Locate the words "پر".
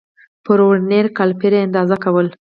0.45-0.57